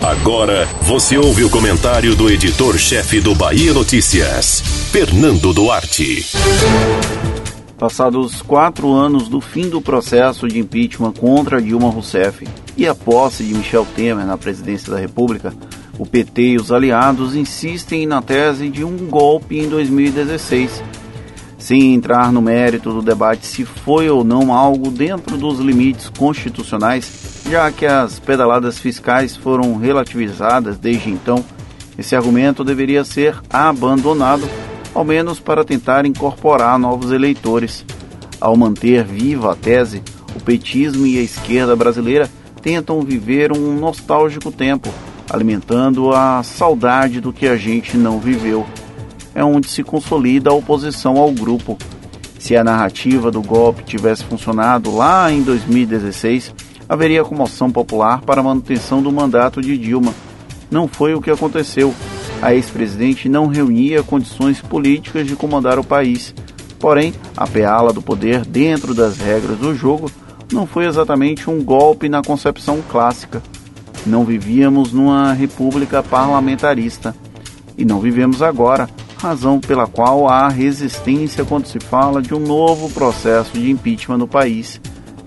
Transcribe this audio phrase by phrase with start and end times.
[0.00, 6.24] Agora você ouve o comentário do editor-chefe do Bahia Notícias, Fernando Duarte.
[7.78, 12.46] Passados quatro anos do fim do processo de impeachment contra Dilma Rousseff
[12.76, 15.52] e a posse de Michel Temer na presidência da República,
[15.98, 20.82] o PT e os aliados insistem na tese de um golpe em 2016
[21.60, 27.04] sem entrar no mérito do debate se foi ou não algo dentro dos limites constitucionais,
[27.50, 31.44] já que as pedaladas fiscais foram relativizadas desde então,
[31.98, 34.48] esse argumento deveria ser abandonado,
[34.94, 37.84] ao menos para tentar incorporar novos eleitores.
[38.40, 40.00] Ao manter viva a tese,
[40.34, 42.30] o petismo e a esquerda brasileira
[42.62, 44.88] tentam viver um nostálgico tempo,
[45.28, 48.64] alimentando a saudade do que a gente não viveu
[49.34, 51.78] é onde se consolida a oposição ao grupo.
[52.38, 56.54] Se a narrativa do golpe tivesse funcionado lá em 2016,
[56.90, 60.12] haveria comoção popular para a manutenção do mandato de Dilma.
[60.68, 61.94] Não foi o que aconteceu.
[62.42, 66.34] A ex-presidente não reunia condições políticas de comandar o país.
[66.80, 70.10] Porém, a peala do poder dentro das regras do jogo
[70.52, 73.40] não foi exatamente um golpe na concepção clássica.
[74.04, 77.14] Não vivíamos numa república parlamentarista.
[77.78, 82.90] E não vivemos agora razão pela qual há resistência quando se fala de um novo
[82.90, 84.80] processo de impeachment no país.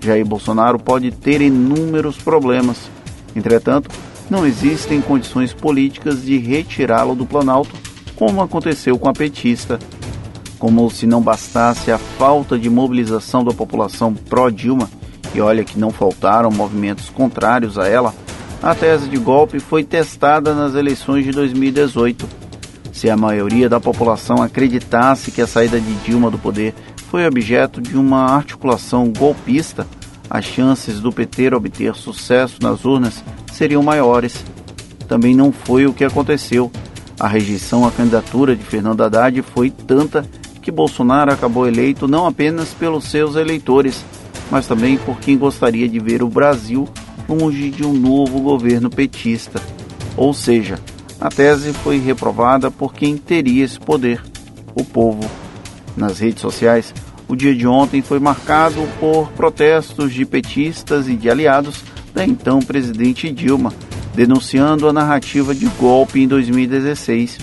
[0.04, 2.76] Jair Bolsonaro pode ter inúmeros problemas.
[3.34, 3.90] Entretanto,
[4.30, 7.74] não existem condições políticas de retirá-lo do Planalto,
[8.14, 9.78] como aconteceu com a petista.
[10.58, 14.88] Como se não bastasse a falta de mobilização da população pró-Dilma,
[15.34, 18.14] e olha que não faltaram movimentos contrários a ela,
[18.62, 22.44] a tese de golpe foi testada nas eleições de 2018
[22.94, 26.72] se a maioria da população acreditasse que a saída de Dilma do poder
[27.14, 29.86] foi objeto de uma articulação golpista,
[30.28, 34.44] as chances do PT obter sucesso nas urnas seriam maiores.
[35.06, 36.72] Também não foi o que aconteceu.
[37.20, 40.28] A rejeição à candidatura de Fernando Haddad foi tanta
[40.60, 44.04] que Bolsonaro acabou eleito não apenas pelos seus eleitores,
[44.50, 46.88] mas também por quem gostaria de ver o Brasil
[47.28, 49.62] longe de um novo governo petista.
[50.16, 50.80] Ou seja,
[51.20, 54.20] a tese foi reprovada por quem teria esse poder,
[54.74, 55.30] o povo.
[55.96, 56.92] Nas redes sociais,
[57.34, 61.82] o dia de ontem foi marcado por protestos de petistas e de aliados
[62.14, 63.72] da então presidente Dilma,
[64.14, 67.38] denunciando a narrativa de golpe em 2016.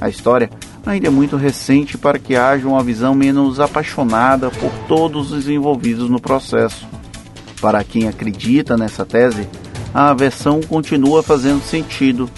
[0.00, 0.48] A história
[0.86, 6.08] ainda é muito recente para que haja uma visão menos apaixonada por todos os envolvidos
[6.08, 6.86] no processo.
[7.60, 9.48] Para quem acredita nessa tese,
[9.92, 12.30] a versão continua fazendo sentido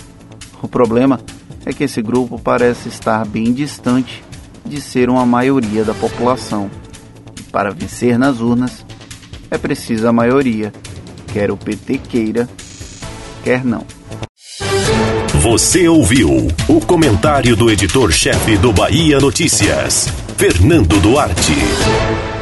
[0.63, 1.21] o problema
[1.67, 4.25] é que esse grupo parece estar bem distante
[4.69, 6.71] de ser uma maioria da população.
[7.39, 8.85] E para vencer nas urnas,
[9.51, 10.73] é preciso a maioria,
[11.33, 12.49] quer o PT queira,
[13.43, 13.85] quer não.
[15.41, 22.38] Você ouviu o comentário do editor-chefe do Bahia Notícias, Fernando Duarte.